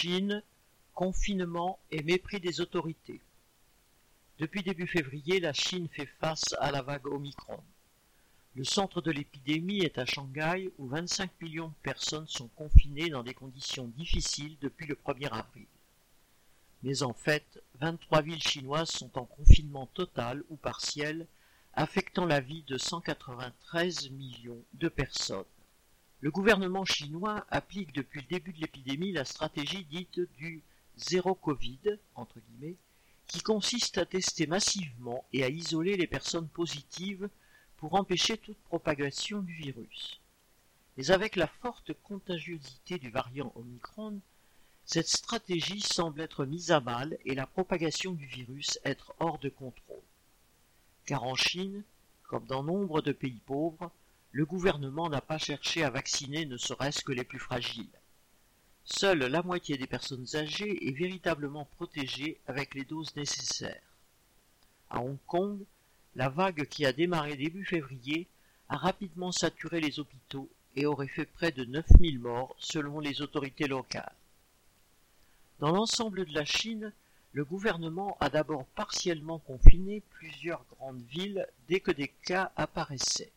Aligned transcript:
Chine, 0.00 0.42
confinement 0.94 1.78
et 1.90 2.02
mépris 2.02 2.40
des 2.40 2.62
autorités. 2.62 3.20
Depuis 4.38 4.62
début 4.62 4.86
février, 4.86 5.40
la 5.40 5.52
Chine 5.52 5.88
fait 5.92 6.08
face 6.18 6.54
à 6.58 6.70
la 6.70 6.80
vague 6.80 7.06
Omicron. 7.06 7.62
Le 8.54 8.64
centre 8.64 9.02
de 9.02 9.10
l'épidémie 9.10 9.80
est 9.80 9.98
à 9.98 10.06
Shanghai 10.06 10.72
où 10.78 10.86
25 10.86 11.30
millions 11.42 11.68
de 11.68 11.82
personnes 11.82 12.26
sont 12.28 12.48
confinées 12.56 13.10
dans 13.10 13.22
des 13.22 13.34
conditions 13.34 13.88
difficiles 13.88 14.56
depuis 14.62 14.86
le 14.86 14.94
1er 14.94 15.28
avril. 15.28 15.66
Mais 16.82 17.02
en 17.02 17.12
fait, 17.12 17.62
23 17.78 18.22
villes 18.22 18.42
chinoises 18.42 18.88
sont 18.88 19.18
en 19.18 19.26
confinement 19.26 19.84
total 19.92 20.42
ou 20.48 20.56
partiel, 20.56 21.26
affectant 21.74 22.24
la 22.24 22.40
vie 22.40 22.62
de 22.62 22.78
193 22.78 24.08
millions 24.12 24.64
de 24.72 24.88
personnes. 24.88 25.44
Le 26.22 26.30
gouvernement 26.30 26.84
chinois 26.84 27.46
applique 27.48 27.94
depuis 27.94 28.20
le 28.20 28.26
début 28.26 28.52
de 28.52 28.60
l'épidémie 28.60 29.10
la 29.12 29.24
stratégie 29.24 29.84
dite 29.86 30.20
du 30.36 30.62
zéro 30.96 31.34
Covid, 31.34 31.80
entre 32.14 32.40
guillemets, 32.40 32.76
qui 33.26 33.40
consiste 33.40 33.96
à 33.96 34.04
tester 34.04 34.46
massivement 34.46 35.24
et 35.32 35.44
à 35.44 35.48
isoler 35.48 35.96
les 35.96 36.06
personnes 36.06 36.48
positives 36.48 37.30
pour 37.78 37.94
empêcher 37.94 38.36
toute 38.36 38.58
propagation 38.64 39.40
du 39.40 39.54
virus. 39.54 40.20
Mais 40.98 41.10
avec 41.10 41.36
la 41.36 41.46
forte 41.46 41.94
contagiosité 42.02 42.98
du 42.98 43.08
variant 43.08 43.52
Omicron, 43.54 44.20
cette 44.84 45.08
stratégie 45.08 45.80
semble 45.80 46.20
être 46.20 46.44
mise 46.44 46.70
à 46.70 46.80
mal 46.80 47.16
et 47.24 47.34
la 47.34 47.46
propagation 47.46 48.12
du 48.12 48.26
virus 48.26 48.78
être 48.84 49.14
hors 49.20 49.38
de 49.38 49.48
contrôle. 49.48 50.02
Car 51.06 51.24
en 51.24 51.34
Chine, 51.34 51.82
comme 52.24 52.44
dans 52.44 52.62
nombre 52.62 53.00
de 53.00 53.12
pays 53.12 53.40
pauvres, 53.46 53.90
le 54.32 54.46
gouvernement 54.46 55.08
n'a 55.08 55.20
pas 55.20 55.38
cherché 55.38 55.82
à 55.82 55.90
vacciner 55.90 56.46
ne 56.46 56.56
serait-ce 56.56 57.02
que 57.02 57.12
les 57.12 57.24
plus 57.24 57.40
fragiles. 57.40 57.88
Seule 58.84 59.24
la 59.26 59.42
moitié 59.42 59.76
des 59.76 59.86
personnes 59.86 60.26
âgées 60.34 60.88
est 60.88 60.92
véritablement 60.92 61.64
protégée 61.76 62.38
avec 62.46 62.74
les 62.74 62.84
doses 62.84 63.14
nécessaires. 63.16 63.82
À 64.88 65.00
Hong 65.00 65.18
Kong, 65.26 65.58
la 66.14 66.28
vague 66.28 66.66
qui 66.66 66.86
a 66.86 66.92
démarré 66.92 67.36
début 67.36 67.64
février 67.64 68.28
a 68.68 68.76
rapidement 68.76 69.32
saturé 69.32 69.80
les 69.80 69.98
hôpitaux 69.98 70.48
et 70.76 70.86
aurait 70.86 71.08
fait 71.08 71.26
près 71.26 71.50
de 71.50 71.64
9000 71.64 72.20
morts 72.20 72.54
selon 72.58 73.00
les 73.00 73.22
autorités 73.22 73.66
locales. 73.66 74.14
Dans 75.58 75.72
l'ensemble 75.72 76.24
de 76.24 76.34
la 76.34 76.44
Chine, 76.44 76.92
le 77.32 77.44
gouvernement 77.44 78.16
a 78.20 78.30
d'abord 78.30 78.64
partiellement 78.76 79.38
confiné 79.40 80.02
plusieurs 80.10 80.64
grandes 80.76 81.02
villes 81.02 81.46
dès 81.68 81.80
que 81.80 81.90
des 81.90 82.08
cas 82.08 82.52
apparaissaient. 82.56 83.32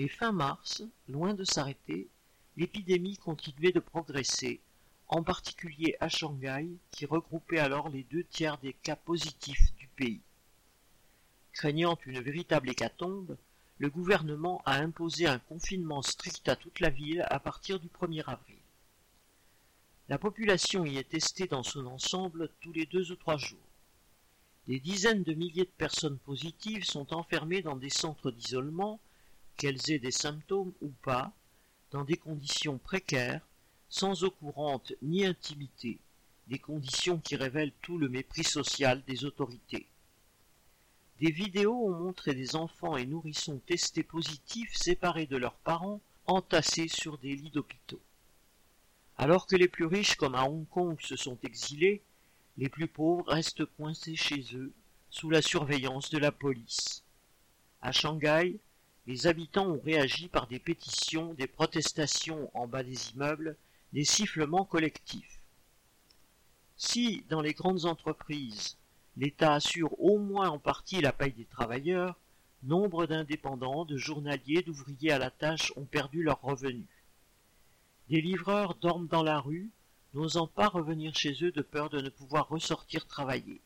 Mais 0.00 0.08
fin 0.08 0.32
mars, 0.32 0.82
loin 1.08 1.34
de 1.34 1.44
s'arrêter, 1.44 2.08
l'épidémie 2.56 3.18
continuait 3.18 3.70
de 3.70 3.80
progresser, 3.80 4.62
en 5.08 5.22
particulier 5.22 5.94
à 6.00 6.08
Shanghai, 6.08 6.70
qui 6.90 7.04
regroupait 7.04 7.58
alors 7.58 7.90
les 7.90 8.04
deux 8.04 8.24
tiers 8.24 8.56
des 8.56 8.72
cas 8.72 8.96
positifs 8.96 9.74
du 9.74 9.88
pays. 9.88 10.22
Craignant 11.52 11.98
une 12.06 12.18
véritable 12.18 12.70
hécatombe, 12.70 13.36
le 13.76 13.90
gouvernement 13.90 14.62
a 14.64 14.76
imposé 14.76 15.26
un 15.26 15.38
confinement 15.38 16.00
strict 16.00 16.48
à 16.48 16.56
toute 16.56 16.80
la 16.80 16.88
ville 16.88 17.26
à 17.28 17.38
partir 17.38 17.78
du 17.78 17.88
1er 17.88 18.24
avril. 18.26 18.56
La 20.08 20.16
population 20.16 20.86
y 20.86 20.96
est 20.96 21.10
testée 21.10 21.46
dans 21.46 21.62
son 21.62 21.84
ensemble 21.84 22.48
tous 22.62 22.72
les 22.72 22.86
deux 22.86 23.12
ou 23.12 23.16
trois 23.16 23.36
jours. 23.36 23.68
Des 24.66 24.80
dizaines 24.80 25.24
de 25.24 25.34
milliers 25.34 25.66
de 25.66 25.76
personnes 25.76 26.18
positives 26.20 26.84
sont 26.84 27.12
enfermées 27.12 27.60
dans 27.60 27.76
des 27.76 27.90
centres 27.90 28.30
d'isolement, 28.30 28.98
qu'elles 29.60 29.90
aient 29.90 29.98
des 29.98 30.10
symptômes 30.10 30.72
ou 30.80 30.88
pas, 31.02 31.34
dans 31.90 32.02
des 32.02 32.16
conditions 32.16 32.78
précaires, 32.78 33.46
sans 33.90 34.24
eau 34.24 34.30
courante 34.30 34.94
ni 35.02 35.26
intimité, 35.26 35.98
des 36.46 36.58
conditions 36.58 37.18
qui 37.18 37.36
révèlent 37.36 37.74
tout 37.82 37.98
le 37.98 38.08
mépris 38.08 38.42
social 38.42 39.04
des 39.06 39.26
autorités. 39.26 39.86
Des 41.20 41.30
vidéos 41.30 41.76
ont 41.76 41.94
montré 41.94 42.34
des 42.34 42.56
enfants 42.56 42.96
et 42.96 43.04
nourrissons 43.04 43.60
testés 43.66 44.02
positifs 44.02 44.74
séparés 44.74 45.26
de 45.26 45.36
leurs 45.36 45.56
parents, 45.56 46.00
entassés 46.26 46.88
sur 46.88 47.18
des 47.18 47.36
lits 47.36 47.50
d'hôpitaux. 47.50 48.00
Alors 49.18 49.46
que 49.46 49.56
les 49.56 49.68
plus 49.68 49.84
riches 49.84 50.14
comme 50.14 50.36
à 50.36 50.44
Hong 50.44 50.66
Kong 50.70 50.96
se 51.02 51.16
sont 51.16 51.36
exilés, 51.42 52.00
les 52.56 52.70
plus 52.70 52.88
pauvres 52.88 53.28
restent 53.28 53.66
coincés 53.76 54.16
chez 54.16 54.42
eux, 54.54 54.72
sous 55.10 55.28
la 55.28 55.42
surveillance 55.42 56.08
de 56.08 56.18
la 56.18 56.32
police. 56.32 57.02
À 57.82 57.92
Shanghai, 57.92 58.58
les 59.10 59.26
habitants 59.26 59.66
ont 59.66 59.80
réagi 59.80 60.28
par 60.28 60.46
des 60.46 60.60
pétitions, 60.60 61.34
des 61.34 61.48
protestations 61.48 62.48
en 62.54 62.68
bas 62.68 62.84
des 62.84 63.10
immeubles, 63.10 63.56
des 63.92 64.04
sifflements 64.04 64.64
collectifs. 64.64 65.40
Si, 66.76 67.24
dans 67.28 67.40
les 67.40 67.52
grandes 67.52 67.86
entreprises, 67.86 68.76
l'État 69.16 69.54
assure 69.54 70.00
au 70.00 70.18
moins 70.18 70.48
en 70.50 70.60
partie 70.60 71.00
la 71.00 71.12
paye 71.12 71.32
des 71.32 71.44
travailleurs, 71.44 72.20
nombre 72.62 73.06
d'indépendants, 73.06 73.84
de 73.84 73.96
journaliers, 73.96 74.62
d'ouvriers 74.62 75.10
à 75.10 75.18
la 75.18 75.32
tâche 75.32 75.72
ont 75.74 75.86
perdu 75.86 76.22
leurs 76.22 76.40
revenus. 76.40 76.86
Des 78.10 78.20
livreurs 78.20 78.76
dorment 78.76 79.08
dans 79.08 79.24
la 79.24 79.40
rue, 79.40 79.72
n'osant 80.14 80.46
pas 80.46 80.68
revenir 80.68 81.16
chez 81.16 81.34
eux 81.42 81.50
de 81.50 81.62
peur 81.62 81.90
de 81.90 82.00
ne 82.00 82.10
pouvoir 82.10 82.48
ressortir 82.48 83.08
travailler. 83.08 83.60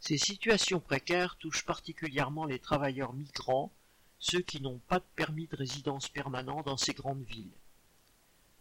Ces 0.00 0.18
situations 0.18 0.80
précaires 0.80 1.36
touchent 1.36 1.64
particulièrement 1.64 2.44
les 2.44 2.58
travailleurs 2.58 3.12
migrants, 3.12 3.70
ceux 4.18 4.40
qui 4.40 4.60
n'ont 4.60 4.80
pas 4.88 4.98
de 4.98 5.04
permis 5.14 5.46
de 5.46 5.56
résidence 5.56 6.08
permanent 6.08 6.62
dans 6.62 6.76
ces 6.76 6.92
grandes 6.92 7.24
villes. 7.24 7.50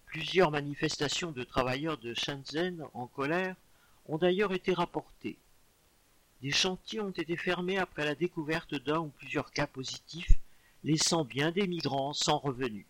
Plusieurs 0.05 0.51
manifestations 0.51 1.31
de 1.31 1.43
travailleurs 1.43 1.97
de 1.97 2.13
Shenzhen 2.13 2.85
en 2.93 3.07
colère 3.07 3.55
ont 4.07 4.17
d'ailleurs 4.17 4.53
été 4.53 4.73
rapportées. 4.73 5.37
Des 6.41 6.51
chantiers 6.51 7.01
ont 7.01 7.09
été 7.09 7.35
fermés 7.37 7.77
après 7.77 8.05
la 8.05 8.15
découverte 8.15 8.75
d'un 8.75 8.99
ou 8.99 9.07
plusieurs 9.09 9.51
cas 9.51 9.67
positifs, 9.67 10.39
laissant 10.83 11.25
bien 11.25 11.51
des 11.51 11.67
migrants 11.67 12.13
sans 12.13 12.37
revenus. 12.37 12.85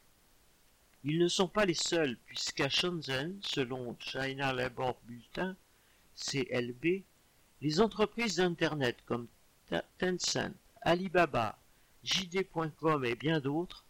Ils 1.04 1.20
ne 1.20 1.28
sont 1.28 1.48
pas 1.48 1.66
les 1.66 1.76
seuls, 1.76 2.18
puisqu'à 2.26 2.68
Shenzhen, 2.68 3.40
selon 3.42 3.96
China 4.00 4.54
Labor 4.54 4.98
Bulletin, 5.04 5.56
CLB, 6.16 7.04
les 7.62 7.82
entreprises 7.82 8.38
d'Internet 8.38 8.98
comme 9.06 9.28
Tencent, 10.00 10.52
Alibaba, 10.82 11.58
JD.com 12.06 13.04
et 13.04 13.16
bien 13.16 13.40
d'autres, 13.40 13.84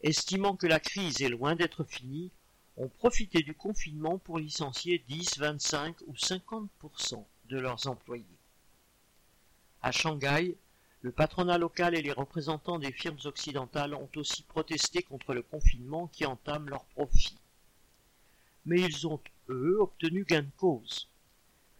estimant 0.00 0.56
que 0.56 0.68
la 0.68 0.78
crise 0.78 1.20
est 1.20 1.28
loin 1.28 1.56
d'être 1.56 1.82
finie, 1.82 2.30
ont 2.76 2.88
profité 2.88 3.42
du 3.42 3.54
confinement 3.54 4.18
pour 4.18 4.38
licencier 4.38 5.02
10, 5.08 5.38
25 5.38 5.96
ou 6.06 6.12
50% 6.12 7.24
de 7.48 7.58
leurs 7.58 7.88
employés. 7.88 8.24
À 9.82 9.90
Shanghai, 9.90 10.56
le 11.00 11.10
patronat 11.10 11.58
local 11.58 11.96
et 11.96 12.02
les 12.02 12.12
représentants 12.12 12.78
des 12.78 12.92
firmes 12.92 13.18
occidentales 13.24 13.94
ont 13.94 14.10
aussi 14.14 14.44
protesté 14.44 15.02
contre 15.02 15.34
le 15.34 15.42
confinement 15.42 16.06
qui 16.06 16.24
entame 16.24 16.68
leurs 16.68 16.84
profits. 16.84 17.38
Mais 18.64 18.80
ils 18.80 19.08
ont, 19.08 19.20
eux, 19.48 19.78
obtenu 19.80 20.24
gain 20.24 20.42
de 20.42 20.50
cause. 20.56 21.08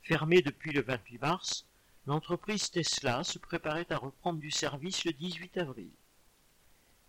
Fermée 0.03 0.43
depuis 0.43 0.73
le 0.73 0.83
28 0.83 1.19
mars, 1.19 1.65
l'entreprise 2.07 2.71
Tesla 2.71 3.25
se 3.25 3.39
préparait 3.39 3.91
à 3.91 3.99
reprendre 3.99 4.39
du 4.39 4.51
service 4.51 5.05
le 5.05 5.13
18 5.13 5.59
avril. 5.59 5.91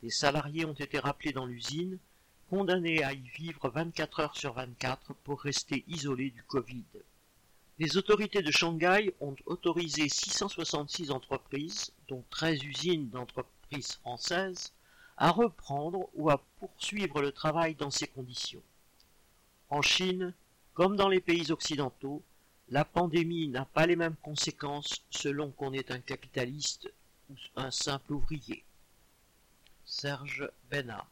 Des 0.02 0.09
salariés 0.09 0.66
ont 0.66 0.74
été 0.74 1.00
rappelés 1.00 1.34
dans 1.34 1.46
l'usine, 1.46 2.00
condamnés 2.50 3.03
à 3.03 3.13
y 3.13 3.28
vivre 3.30 3.69
24 3.69 4.19
heures 4.19 4.35
sur 4.35 4.53
24 4.53 5.13
pour 5.24 5.41
rester 5.41 5.84
isolés 5.88 6.31
du 6.31 6.44
Covid. 6.44 6.85
Les 7.80 7.97
autorités 7.97 8.41
de 8.41 8.52
Shanghai 8.52 9.13
ont 9.22 9.35
autorisé 9.46 10.09
666 10.09 11.12
entreprises, 11.12 11.91
dont 12.08 12.24
13 12.31 12.64
usines 12.64 13.09
d'entreprises 13.09 13.94
françaises, 13.97 14.74
à 15.16 15.29
reprendre 15.29 16.09
ou 16.16 16.29
à 16.29 16.44
poursuivre 16.59 17.22
le 17.22 17.31
travail 17.31 17.75
dans 17.75 17.91
ces 17.91 18.08
conditions. 18.08 18.64
En 19.69 19.81
Chine, 19.81 20.34
comme 20.74 20.96
dans 20.96 21.09
les 21.09 21.22
pays 21.22 21.52
occidentaux, 21.52 22.23
la 22.69 22.84
pandémie 22.84 23.47
n'a 23.47 23.66
pas 23.66 23.85
les 23.85 23.96
mêmes 23.96 24.16
conséquences 24.22 25.03
selon 25.09 25.52
qu'on 25.52 25.73
est 25.73 25.91
un 25.91 25.99
capitaliste 25.99 26.91
ou 27.29 27.35
un 27.55 27.72
simple 27.72 28.14
ouvrier. 28.14 28.64
Serge 29.85 30.49
Benham 30.69 31.05